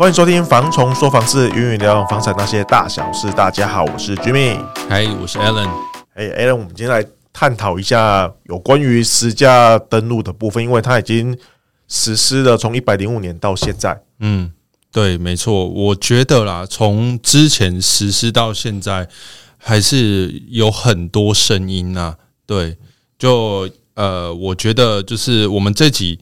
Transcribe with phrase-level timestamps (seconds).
[0.00, 3.30] 欢迎收听《房虫说房事》，云云聊聊房产那些大小事。
[3.32, 4.58] 大家好，我是 Jimmy，
[4.88, 5.68] 嗨，我是 Alan。
[6.14, 11.36] 哎，Alan，我们今天来探讨一下有关于实价登录的部分，因为它已经
[11.86, 14.00] 实施了从一百零五年到现在。
[14.20, 14.50] 嗯，
[14.90, 15.68] 对，没错。
[15.68, 19.06] 我觉得啦，从之前实施到现在，
[19.58, 22.16] 还是有很多声音呐。
[22.46, 22.78] 对，
[23.18, 26.18] 就呃，我觉得就是我们这集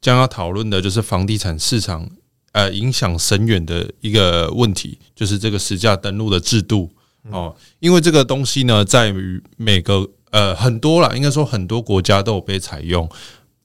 [0.00, 2.10] 将要讨论的，就是房地产市场。
[2.52, 6.90] 呃，影响深远的一个问题就是这个实价登录的制度
[7.30, 13.08] 哦，因为这个东西呢，在于每个呃很多啦，应该说很多国家都有被采用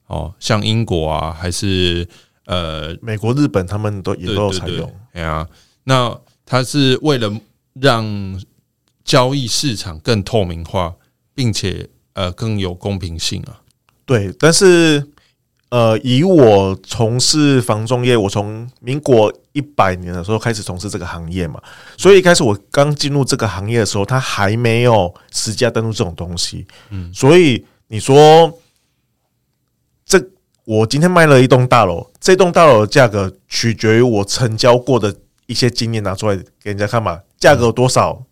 [0.06, 2.06] 哦，像英国啊，还是
[2.44, 4.88] 呃美国、日本，他们都也都有采用。
[5.12, 5.48] 对啊，
[5.82, 7.40] 那它是为了
[7.74, 8.40] 让
[9.04, 10.94] 交易市场更透明化，
[11.34, 13.62] 并且呃更有公平性啊。
[14.04, 15.08] 对，但是。
[15.68, 21.60] 呃，以我从事房仲业，我从民国一百年的时候开始从事这个行业嘛，
[21.96, 26.64] 所以一开始我刚进入这个行业的时候，它还没有实价登录这种东西。
[26.90, 28.56] 嗯，所以你说
[30.04, 30.24] 这
[30.64, 35.12] 我今天卖了一栋大楼，这栋大楼的价格取决于我成交过的
[35.46, 38.22] 一些经验拿出来给人家看嘛，价格多少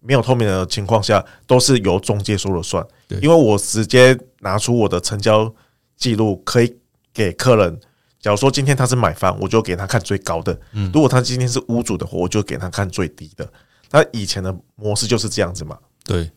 [0.00, 2.86] 没有透明的情况下，都是由中介说了算。
[3.08, 5.52] 对，因为我直接拿出我的成交。
[5.98, 6.74] 记录可以
[7.12, 7.78] 给客人。
[8.20, 10.52] 假如说今天他是买方，我就给他看最高的；
[10.92, 13.48] 如果他今天是屋主的话，我就给他看最低的。
[13.90, 15.78] 那以前的模式就是这样子嘛？
[16.04, 16.28] 对，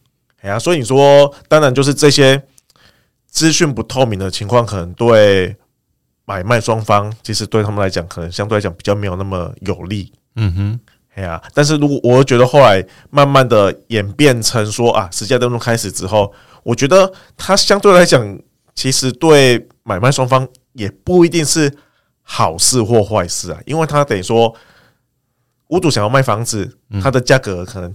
[0.41, 2.41] 哎呀，所以你说，当然就是这些
[3.27, 5.55] 资讯不透明的情况，可能对
[6.25, 10.13] 买卖双方，其实对他们来讲，可能相对来讲比较没有那么有利。
[10.35, 10.79] 嗯哼，
[11.15, 18.39] 哎呀，但是如果我觉得后来慢慢的演变成说啊，实价登录开始之后，我觉得它相对来讲。
[18.73, 21.75] 其实对买卖双方也不一定是
[22.21, 24.55] 好事或坏事啊，因为他等于说，
[25.67, 27.93] 屋主想要卖房子，他的价格可能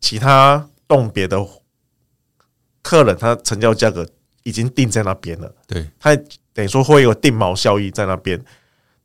[0.00, 1.38] 其他栋别的
[2.82, 4.08] 客人他成交价格
[4.42, 6.16] 已经定在那边了，对，他
[6.52, 8.42] 等于说会有定锚效益在那边，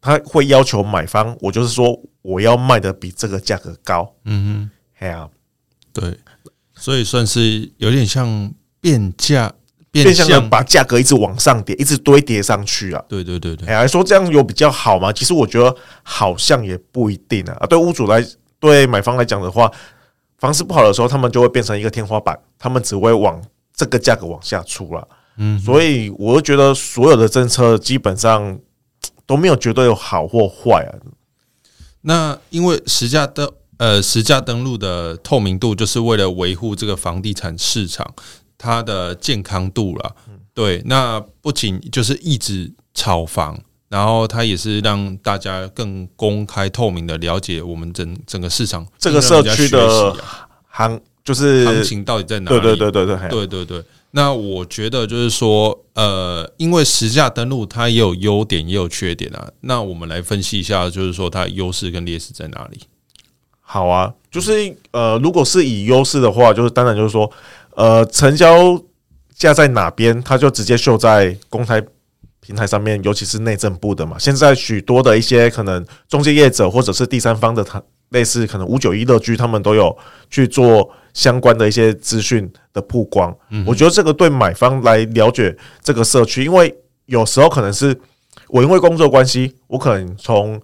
[0.02, 5.30] 他会要求买方，我就是说我要卖的比这个价格高，嗯哼，哎呀，
[5.92, 6.18] 对，
[6.74, 9.54] 所以算是有点像变价。
[9.94, 13.04] 变相的把价格一直往上叠，一直堆叠上去啊！
[13.08, 15.14] 对对对对，哎，还说这样有比较好吗？
[15.14, 17.56] 其实我觉得好像也不一定啊。
[17.60, 18.26] 啊，对屋主来，
[18.60, 19.72] 对买方来讲的话，
[20.40, 23.40] 房市不好的时候，他们就会变成一个天花板，他们只会往
[23.76, 25.08] 这个价格往下出了。
[25.38, 28.58] 嗯，所以我觉得所有的政策基本上
[29.28, 30.90] 都没有绝对有好或坏啊。
[32.02, 38.12] 那因为实价登呃实价登录的透明度，就是为了维护这个房地产市场。
[38.64, 40.16] 它的健康度了，
[40.54, 43.60] 对，那不仅就是一直炒房，
[43.90, 50.16] 然后它也是让大家更公开透明的了解我们整整个市场这个社区的
[50.70, 52.62] 行就是行情到底在哪里？
[52.62, 53.84] 对对对对对对对对。
[54.12, 59.52] 那我觉得就是说，呃，因为实价登录它也有优点也有缺点啊。
[59.60, 62.80] 那我们来分析一下，就是说它的优势跟劣势在哪里？
[63.60, 67.30] 好啊，就是呃，如果是以优势的话，就是当然就是说。
[67.76, 68.80] 呃，成交
[69.36, 71.84] 价在哪边，它就直接秀在公开
[72.40, 74.18] 平台上面，尤其是内政部的嘛。
[74.20, 79.98] 现在许多的一些可能中介业者或者是第三方的，他类似可能五九一乐居，他们都有
[80.30, 83.36] 去做相关的一些资讯的曝光。
[83.66, 88.00] 我觉得这个对买方来了解这个社区，因为有时候可能是
[88.50, 90.62] 我因为工作关系，我可能从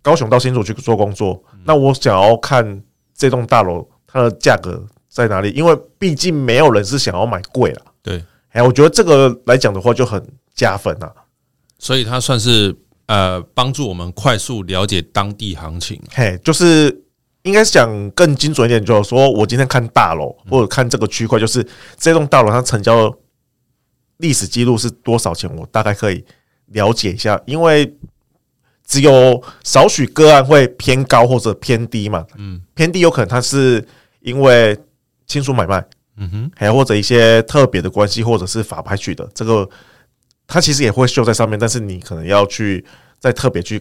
[0.00, 2.82] 高雄到新竹去做工作，那我想要看
[3.16, 4.86] 这栋大楼它的价格。
[5.12, 5.50] 在哪里？
[5.50, 7.82] 因为毕竟没有人是想要买贵了。
[8.02, 11.12] 对，哎，我觉得这个来讲的话就很加分啊。
[11.78, 12.74] 所以它算是
[13.08, 16.00] 呃帮助我们快速了解当地行情。
[16.12, 17.04] 嘿，就是
[17.42, 21.62] 应该是讲更精准一点，就是说我今天看大楼或者看这个区块，就是
[21.98, 23.14] 这栋大楼它成交
[24.16, 26.24] 历史记录是多少钱，我大概可以
[26.68, 27.38] 了解一下。
[27.44, 27.94] 因为
[28.86, 32.24] 只有少许个案会偏高或者偏低嘛。
[32.38, 33.86] 嗯，偏低有可能它是
[34.20, 34.74] 因为。
[35.32, 35.82] 亲属买卖，
[36.18, 39.66] 嗯哼，还有或者一些特别的关系，或者是法拍取的，这个
[40.46, 42.84] 它其实也会秀在上面，但是你可能要去
[43.18, 43.80] 再特别去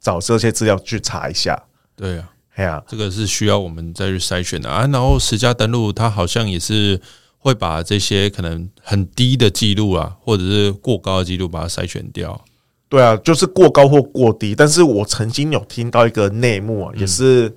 [0.00, 1.56] 找这些资料去查一下。
[1.94, 4.88] 对啊，哎呀，这个是需要我们再去筛选的啊。
[4.92, 7.00] 然后实价登录它好像也是
[7.38, 12.44] 会把这些可能很低的记录啊，或者是过高的记录把它筛选掉。
[12.88, 14.54] 对啊，就是过高或过低。
[14.54, 17.54] 但是我曾经有听到一个内幕啊，也是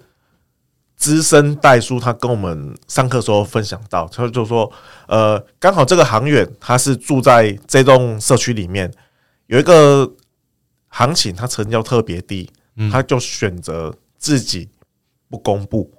[0.98, 4.70] 资深代书他跟我们上课时候分享到，他就说，
[5.08, 8.92] 呃，刚好这个行远他是住在这栋社区里面，
[9.46, 10.12] 有一个
[10.90, 12.50] 行情他成交特别低，
[12.92, 14.68] 他就选择自己
[15.30, 15.94] 不公布。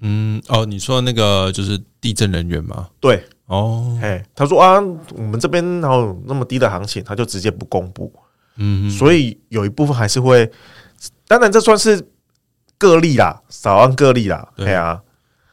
[0.00, 2.88] 嗯，哦，你说那个就是地震人员吗？
[3.00, 4.80] 对，哦，哎，他说啊，
[5.14, 8.10] 我们这边然后那么低的行情，他就直接不公布。
[8.56, 10.50] 嗯，所以有一部分还是会，
[11.26, 12.02] 当然这算是
[12.78, 14.52] 个例啦，少按个例啦。
[14.56, 15.02] 对啊，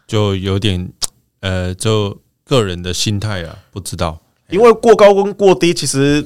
[0.08, 0.94] 就有点
[1.42, 6.26] 呃，就个人的心态啊，不知道，因为过高跟过低，其实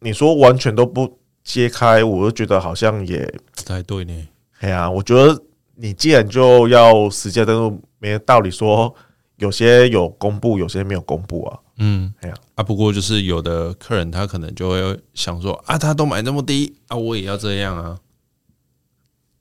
[0.00, 3.26] 你说完全都不揭开，我就觉得好像也
[3.56, 4.28] 不太对呢。
[4.60, 5.42] 哎呀，我觉得
[5.74, 8.94] 你既然就要实价登录，没道理说
[9.36, 11.58] 有些有公布，有些没有公布啊。
[11.78, 17.98] 嗯，哎呀啊，不过就是有的客人他可能就会想说啊，他都买那么低啊，我也要这样啊。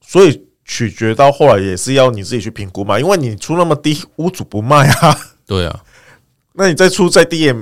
[0.01, 5.17] 所以取决到后来也是要你自己去评估嘛，因为你出那么低，屋主不卖啊。
[5.45, 5.83] 对啊，
[6.53, 7.55] 那你再出再低也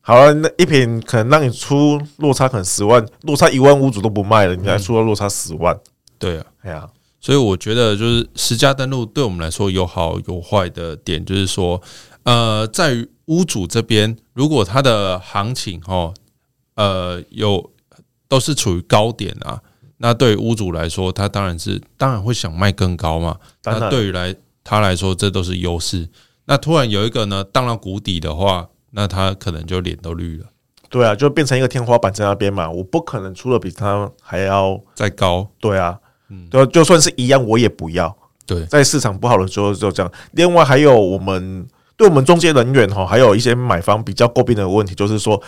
[0.00, 5.74] 好了，那一瓶可能让你出落差可能十万，落差一万屋主都不卖了，你还出了落差十万。
[5.74, 5.80] 嗯，
[6.18, 6.88] 对啊，哎呀，
[7.20, 11.80] 所以我觉得就是实价登录对我们来说有好有坏的点，就是说，
[12.22, 13.08] 呃，在于。
[13.28, 16.14] 屋主这边，如果他的行情哦，
[16.76, 17.70] 呃，有
[18.26, 19.60] 都是处于高点啊，
[19.98, 23.36] 那对于屋主来说，他当然是当然会想卖更高嘛。
[23.64, 24.34] 那对于来
[24.64, 26.08] 他来说，这都是优势。
[26.46, 30.46] 那突然有一个呢，荡到谷底的话，那他可能就脸都绿了。
[30.88, 32.70] 对啊，就变成一个天花板在那边嘛。
[32.70, 35.46] 我不可能出的比他还要再高。
[35.60, 35.98] 对啊，
[36.30, 38.16] 嗯，就就算是一样，我也不要。
[38.46, 40.10] 对，在市场不好的时候就这样。
[40.32, 41.66] 另外还有我们。
[41.98, 45.42] 对我们中介人员哈，还有一些买方比较诟病的问题，就是说，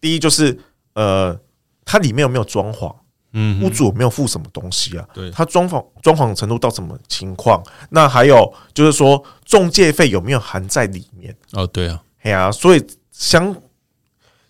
[0.00, 0.56] 第一就是
[0.94, 1.36] 呃，
[1.84, 2.94] 它里面有没有装潢？
[3.38, 5.06] 嗯，屋主有没有付什么东西啊？
[5.14, 7.62] 对，他装潢装潢程度到什么情况？
[7.90, 11.32] 那还有就是说，中介费有没有含在里面？
[11.52, 13.54] 哦，对啊，哎呀，所以相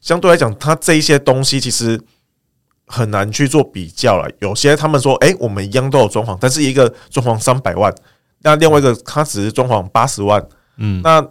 [0.00, 2.00] 相对来讲，他这一些东西其实
[2.86, 4.30] 很难去做比较了。
[4.40, 7.94] 有些他们说，哎，我们一样都有装潢，但是一个装潢三百万，
[8.40, 10.42] 那另外一个他只是装潢八十万，
[10.78, 11.24] 嗯，那。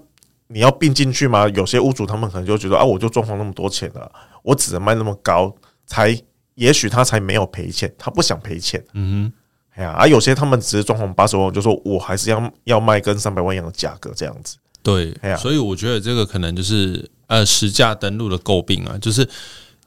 [0.49, 1.45] 你要并进去吗？
[1.49, 4.09] 有些屋主他们可能就觉得啊，我就装潢那么多钱了，
[4.43, 5.53] 我只能卖那么高，
[5.85, 6.17] 才
[6.57, 8.83] 也许他才没有赔钱，他不想赔钱。
[8.93, 14.57] 嗯哼，哎呀，而有些他们只是装潢八十万，就说我还是要要卖跟三百万一样的价格这样子。
[14.83, 19.27] 对，哎呀，所以我觉得这个可能就是呃实价登录的诟病啊，就是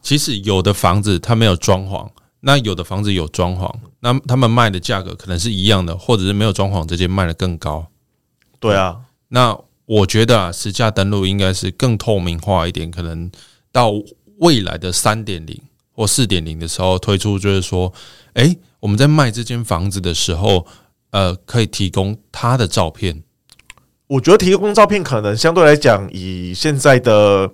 [0.00, 2.08] 其实有的房子它没有装潢，
[2.40, 7.86] 那有的房子有装潢，那他们卖的价格可能是一样的，或者是没有装潢直接卖的更高。
[8.58, 9.58] 对啊，那。
[9.90, 13.28] 我觉得啊，实价登录应该是更透明化一点，可能
[13.72, 13.90] 到
[14.38, 15.60] 未来的三点零
[16.00, 17.92] 或四点零的时候推出，就是说，
[18.32, 20.66] 诶，我们在卖这间房子的时候，
[21.10, 23.22] 呃，可以提供他的照片。
[24.06, 27.50] 我觉得提供照片可能相对来讲，以现在的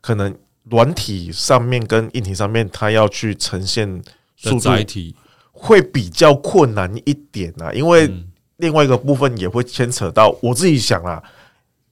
[0.00, 0.32] 可能
[0.70, 4.00] 软体上面跟硬体上面，它要去呈现
[4.36, 5.16] 数字载体
[5.50, 8.08] 会比较困难一点啊，因为
[8.58, 11.20] 另外一个部分也会牵扯到我自己想啊。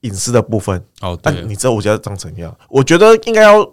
[0.03, 2.55] 隐私的部分哦，但，你知道我家长怎样？
[2.69, 3.67] 我觉得应该要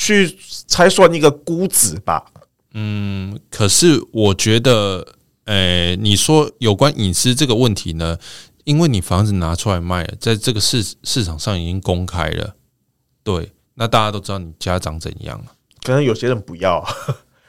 [0.00, 0.34] 去
[0.66, 2.24] 才算一个估值吧。
[2.72, 5.06] 嗯，可是我觉得，
[5.44, 8.16] 诶、欸，你说有关隐私这个问题呢？
[8.64, 12.54] 因为你房子拿出来卖了，在这个市市场上已经公开了，
[13.22, 15.52] 对，那大家都知道你家长怎样了。
[15.82, 16.82] 可能有些人不要，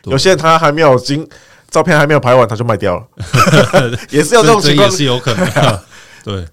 [0.03, 1.25] 有些人他还没有经
[1.69, 3.07] 照片还没有拍完，他就卖掉了，
[4.11, 5.83] 也是有这种情况，也是有可能的，
[6.25, 6.45] 对。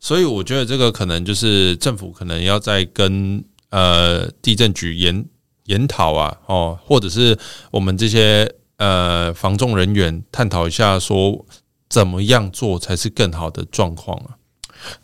[0.00, 5.24] 所以我觉得这个可能就是政府可能要再跟呃地震局研
[5.64, 7.38] 研讨啊，哦，或者是
[7.70, 11.44] 我们这些呃房仲人员探讨一下，说
[11.88, 14.36] 怎么样做才是更好的状况啊？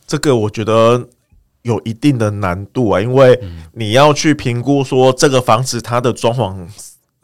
[0.07, 1.09] 这个我觉得
[1.63, 3.41] 有一定的难度啊，因为
[3.73, 6.67] 你要去评估说这个房子它的装潢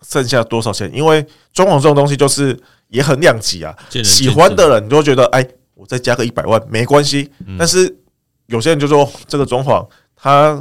[0.03, 5.47] 剩下多少钱，因为装潢这种东西就是也很两极啊，喜欢的人你就会觉得哎。
[5.79, 7.95] 我再加个一百万没关系，但是
[8.47, 10.59] 有些人就说这个装潢，它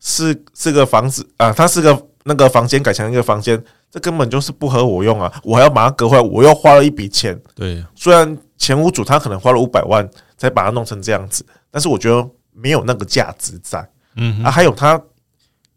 [0.00, 5.32] 是这个房子啊，它是个那个房间改成一个房间，这根本就是不合我用啊！
[5.42, 7.40] 我还要把它隔回来，我又花了一笔钱。
[7.54, 13.88] 对，虽然前屋主他可能花了五百万才把它弄成这样子，但是我觉得没有那个价值在。
[14.16, 15.00] 嗯啊，还有他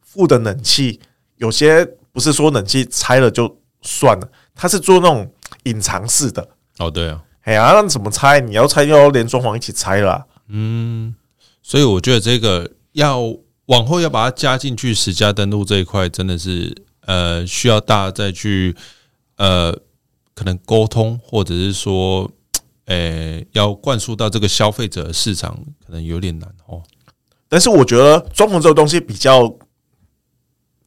[0.01, 0.99] 付的冷气，
[1.37, 5.31] 有些不是说冷气拆了就算了，他是做那种
[5.63, 6.45] 隐藏式的。
[6.79, 8.39] 哦，对啊，哎呀，那怎么拆？
[8.39, 10.25] 你要拆，要连装潢一起拆了。
[10.49, 11.15] 嗯，
[11.61, 13.21] 所以我觉得这个要
[13.67, 18.75] 往后要把它加进去，实价登录这一块，真的是呃需要大家再去
[19.37, 19.71] 呃
[20.33, 22.29] 可能沟通，或者是说，
[22.85, 26.81] 呃、欸、要灌输到这个消费者的市场，可能有点难哦。
[27.47, 29.55] 但是我觉得装潢这个东西比较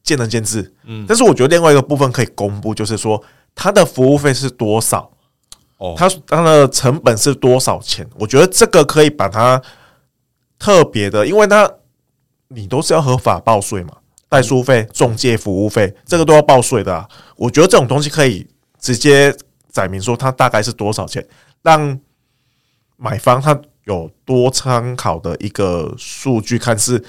[0.03, 3.23] 见仁见智，嗯，但是我觉得另外一个部分可以公布，就是说
[3.55, 5.11] 它的服务费是多少。
[5.77, 8.07] 哦，它它的成本是多少钱？
[8.17, 9.61] 我觉得这个可以把它
[10.57, 11.71] 特别的，因为它
[12.49, 13.97] 你都是要合法报税嘛，
[14.29, 17.07] 代书费、中介服务费，这个都要报税的啊。
[17.35, 18.47] 我觉得这种东西可以
[18.79, 19.35] 直接
[19.69, 21.25] 载明说它大概是多少钱，
[21.61, 21.99] 让
[22.95, 27.03] 买方他有多参考的一个数据，看是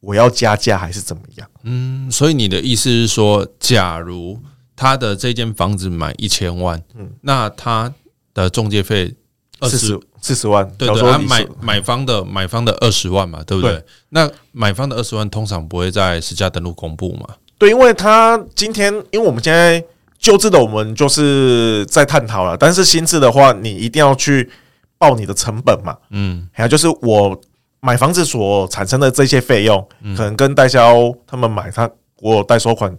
[0.00, 1.48] 我要加价还是怎么样。
[1.64, 4.40] 嗯，所以你的意思是说，假如。
[4.78, 7.94] 他的这间房子买一千万，嗯，那他
[8.34, 9.14] 的中介费
[9.62, 13.72] 四十四十万，对对，他买买方的买方的二十万嘛，对不对？
[13.72, 17.28] 对，那买方的二十万通常不会在实价登录公布嘛？
[17.58, 19.82] 对，因为他今天，因为我们现在
[20.18, 24.50] 旧制的我们就是在探讨了，但是新制的话，你一定要去
[24.98, 27.40] 报你的成本嘛，嗯，还有就是我
[27.80, 29.86] 买房子所产生的这些费用，
[30.16, 32.94] 可能跟代销他们买他我有代收款。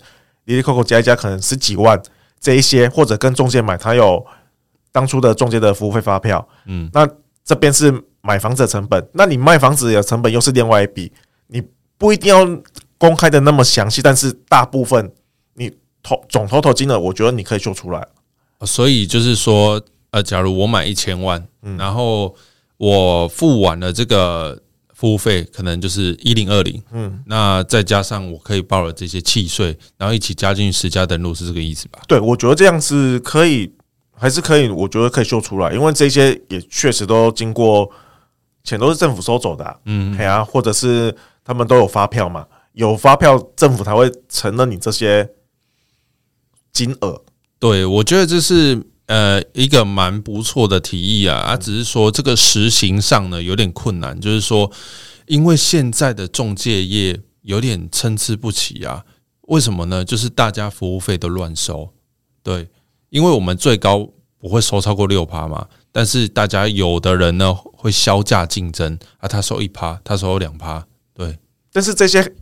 [0.45, 2.01] 滴滴扣扣加一加可能十几万
[2.39, 4.25] 这一些，或者跟中介买，他有
[4.97, 7.07] 当初的中介的服务费发票，嗯，那
[7.45, 11.11] 这边是买房子的成本，那你卖房子的成本又是另外一笔，
[11.45, 11.61] 你
[11.99, 12.43] 不一定要
[12.97, 15.11] 公开的那么详细，但是大部分
[15.53, 18.07] 你投总投投金额，我觉得你可以做出来。
[18.61, 22.33] 所以就是说，呃，假如我买一千万，嗯，然后
[22.77, 24.59] 我付完了这个。
[24.97, 31.99] 服务费可能就是一零二零，嗯，那再加上我可以报了这些契税，然后一起加进去实价登录，是这个意思吧？
[32.07, 33.71] 对，我觉得这样是可以，
[34.17, 37.89] 还是可以，我觉得可以秀出来，因为这些也确实都经过
[38.63, 45.29] 钱都是政府收走的，啊，嗯，啊，或者是他们都有发票嘛，有发票政府才会承认你这些
[46.73, 47.23] 金额。
[47.59, 48.83] 对，我觉得这是。
[49.07, 54.69] 呃，一个蛮不错的提议啊，啊，只是说这个实行上呢有点困难，就是说，
[55.27, 59.05] 因为现在的中介业有点参差不齐啊，
[59.43, 60.03] 为什么呢？
[60.03, 61.93] 就是大家服务费都乱收，
[62.43, 62.67] 对，
[63.09, 71.37] 因为我们最高不会收超过六趴嘛，但是大家有的人呢会销价竞争啊，他收一趴，他收两趴，对，
[71.71, 72.33] 但是这些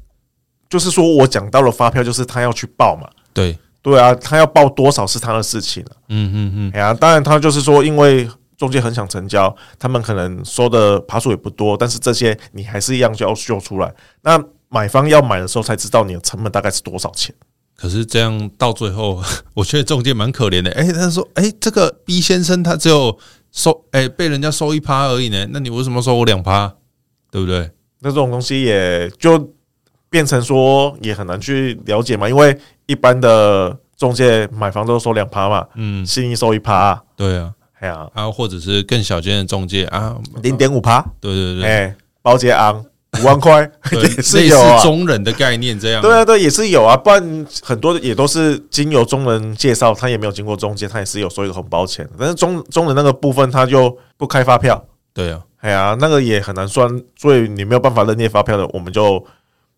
[0.70, 3.58] 就是说我讲到了发票，就是他要去报嘛，对。
[3.82, 5.92] 对啊，他要报多少是他的事情了。
[6.10, 13.94] 嗯嗯嗯，哎呀，当然他就是说，因为中介很想成交，他们可能收的爬数也不多，但是这些你还是一样就要秀出来。
[14.24, 17.36] 那买方要买的时候才知道你的成本大概是多少钱。
[17.76, 19.22] 可是这样到最后，
[19.54, 20.72] 我觉得中介蛮可怜的。
[20.72, 23.18] 哎，他说，哎，这个 B 先生他只有
[23.52, 25.48] 收，哎，被人家收一趴而已呢。
[25.52, 26.74] 那你为什么收我两趴？
[27.32, 27.72] 对不对？
[28.00, 29.54] 那这种东西也就
[30.10, 32.58] 变成说也很难去了解嘛，因为。
[32.88, 42.86] 一般的中介买房都收两趴嘛，嗯，新一收一趴，对啊，哎呀，啊，或者是更小间的中介啊，零点五趴，对对对，哎，包结昂
[43.22, 59.24] 五万块 也是有啊，中人的概念这样，对啊对，也是有啊，不然很多也都是经由中人介绍，他也没有经过中介，他也是有收一个红包钱，但是中中人那个部分他就不开发票，对啊，哎呀，那个也很难算，所以你没有办法认列发票的，我们就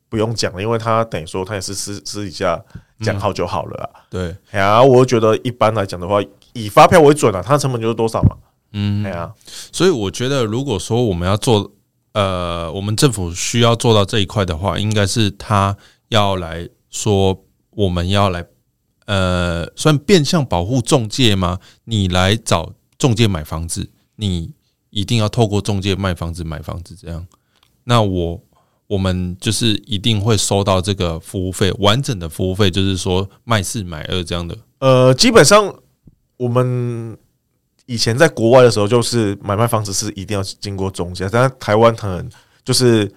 [0.09, 2.61] 不用讲了，因为他等于说他也是私私底下。
[2.99, 3.89] 讲好就好了啊。
[4.09, 6.19] 对，哎呀，我觉得一般来讲的话，
[6.53, 8.35] 以发票为准啊，它的成本就是多少嘛。
[8.73, 9.31] 嗯，哎呀，
[9.71, 11.71] 所以我觉得，如果说我们要做，
[12.17, 15.77] 呃，我们政府需要做到这一块的话，应该是他
[16.09, 18.43] 要来说，我们要来，
[19.05, 21.59] 呃，算变相保护中介吗？
[21.83, 24.51] 你来找中介买房子，你
[24.89, 27.27] 一定要透过中介卖房子买房子，这样，
[27.83, 28.43] 那我。
[28.89, 34.57] 我们就是一定会收到这个服务费，完整的服务费，就是说卖四买二这样的。
[34.79, 35.75] 呃，基本上
[36.37, 37.17] 我们
[37.87, 42.29] 以前在国外的时候，就是买卖房子是一定要经过中介，但是台湾可能
[42.63, 43.11] 就是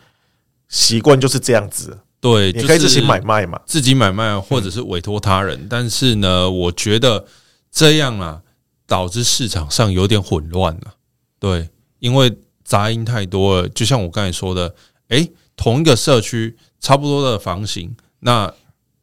[0.68, 1.98] 习惯就是这样子。
[2.18, 5.66] 对，你可以自己买卖嘛，自己买卖或者是委托他人。
[5.68, 7.26] 但是呢，我觉得
[7.70, 8.40] 这样啊，
[8.86, 10.94] 导致市场上有点混乱了。
[11.38, 12.34] 对，因为
[12.64, 13.68] 杂音太多了。
[13.68, 14.74] 就像我刚才说的，
[15.08, 15.30] 诶。
[15.56, 18.50] 同一个社区，差不多的房型，那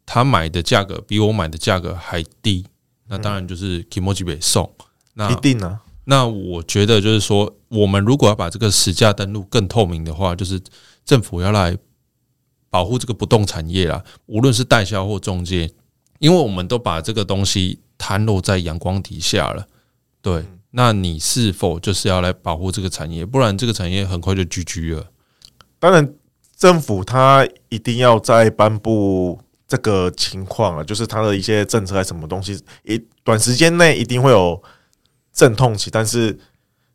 [0.07, 2.65] 他买的价格比我买的价格还低，
[3.09, 4.67] 那当然就是 Kimoji 北送。
[5.17, 5.81] 那一定啊。
[6.05, 10.61] 那我觉得就是说，我们如果要把这个实价登录更透明的话，就是
[11.03, 11.77] 政府要来
[12.69, 15.69] 保护这个不动产业啦，无论是代销或中介，
[16.19, 19.67] 因为我们都把这个东西摊露在阳光底下了，
[20.21, 23.25] 对，那你是否就是要来保护这个产业？
[23.25, 25.07] 不然这个产业很快就 GG 了。
[25.79, 26.13] 当然，
[26.55, 34.61] 政府它一定要在颁布这个情况啊，就是它的一些政策还是什么东西，一短时间内一定会有
[35.37, 36.35] 阵痛期，但是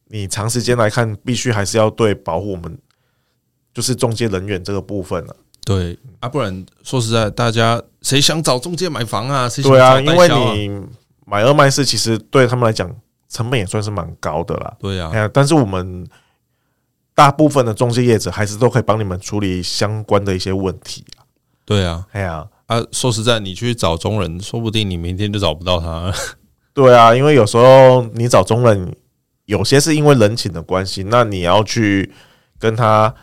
[0.08, 2.76] 你长时间来看，必须还是要对保护我们
[3.72, 5.36] 就是中介人员这个部分了。
[5.64, 9.48] 对啊，不然说实在，大家谁想找中介买房啊？
[9.48, 10.86] 谁想对啊，啊因为你
[11.24, 12.92] 买二卖四，其实对他们来讲
[13.28, 14.76] 成本也算是蛮高的啦。
[14.80, 16.04] 对啊，哎呀，但是我们
[17.14, 21.04] 大部分的中介业者还是都可以帮你们处理相关的一些问题。
[21.64, 26.12] 对啊，哎呀，啊，说实在，你去找中人，说不定你明天就找不到他。
[26.74, 28.94] 对啊，因为有时候你找中人，
[29.44, 32.12] 有些是因为人情的关系，那你要去
[32.58, 33.14] 跟他。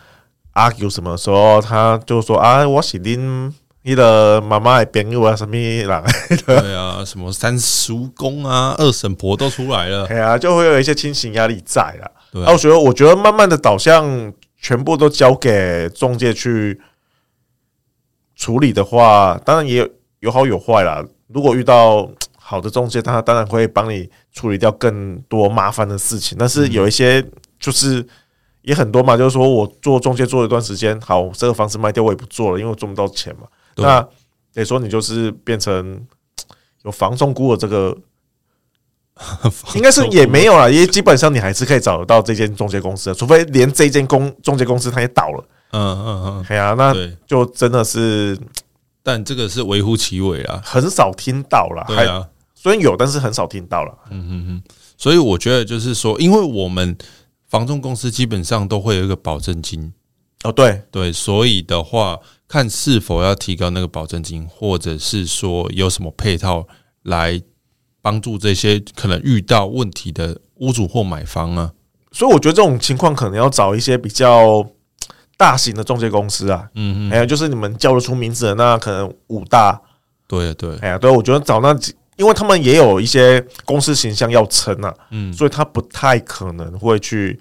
[0.55, 3.53] argue 什么时候，他就说啊，我是恁
[3.83, 5.55] 你的妈妈的朋友啊，什么
[5.87, 6.03] 啦？
[6.45, 12.11] 对啊，什么三叔公啊，二婶婆都出来了， 对啊，就会有一些亲情压力在啦。
[12.33, 16.81] 对啊，啊，我觉得，我觉得慢慢的导向全部都交给中介去
[18.35, 19.89] 处理的话，当然也有
[20.21, 21.05] 有好有坏啦。
[21.27, 22.09] 如果遇到
[22.49, 27.23] 好的中介，他当然会帮你处理掉更多麻烦的事情，但是有一些
[27.59, 28.05] 就是。
[28.61, 33.47] 也很多嘛，就是说我做中介做一段时间，好，这个房子卖掉我也不做了，因为我赚不到钱嘛。
[33.77, 34.05] 那
[34.53, 36.05] 得说你就是变成
[36.83, 37.97] 有房中估的这个，
[39.75, 45.43] 应该是也没有了，因为基本上你还是可以找得到这间中介公司的，除非连这间公中介公司它也倒了。
[45.71, 46.93] 嗯嗯嗯，哎呀，那
[47.25, 48.37] 就真的是，
[49.01, 51.85] 但这个是微乎其微啊，很少听到了。
[51.87, 52.27] 对啊，
[52.61, 53.97] 虽然有，但是很少听到了。
[54.11, 54.63] 嗯嗯嗯，
[54.97, 56.97] 所以我觉得就是说，因为我们。
[57.49, 59.91] 房仲公司基本上都会有一个保证金
[60.43, 62.15] 哦，对对，所以的话，
[62.47, 66.67] 看是否要提高那个保证金，或者是说有什么配套
[67.01, 67.41] 来
[68.03, 71.71] 帮助这些可能遇到问题的屋主或买方啊。
[72.11, 74.63] 所以我觉得这种情况可能要找一些比较
[75.35, 79.81] 大型的中介公司啊，嗯嗯，还有就是你们叫得出名字的那可能五大，
[80.27, 81.95] 对对，哎呀，对，我觉得找那几。
[82.19, 87.39] 因为他们也有一些公司形象要撑啊，嗯，所以他不太可能会去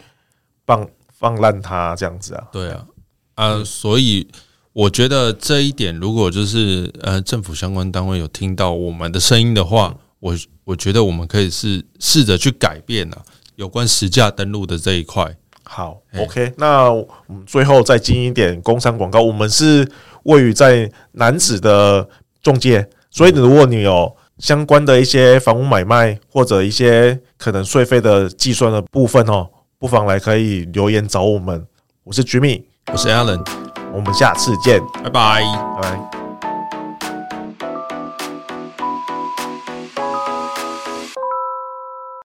[0.64, 2.44] 放放烂他这样子啊。
[2.52, 2.86] 对啊，
[3.34, 4.28] 啊，所以
[4.72, 13.20] 我觉得这一点，如果就是呃政府相关单位有听到我们的声音的话，我我觉得我们可以是试着去改变啊，
[13.56, 15.36] 有关实价登录的这一块。
[15.64, 19.20] 好，OK，那我们最后再进一点工商广告。
[19.20, 19.90] 我们是
[20.22, 22.08] 位于在南子的
[22.40, 24.16] 中介，所以如果你有。
[24.38, 29.48] 相关的一些房屋买卖或者一些可能税费的计算的部分哦，
[29.78, 31.66] 不妨来可以留言找我们。
[32.04, 33.44] 我是 Jimmy，我是 Alan，
[33.92, 35.42] 我们下次见，拜拜，
[35.80, 36.17] 拜拜。